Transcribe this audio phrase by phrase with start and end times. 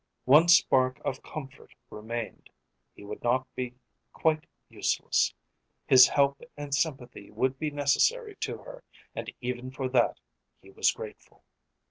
[0.25, 2.49] One spark of comfort remained.
[2.95, 3.75] He would not be
[4.13, 5.31] quite useless.
[5.85, 8.83] His help and sympathy would be necessary to her,
[9.13, 10.19] and even for that
[10.59, 11.43] he was grateful.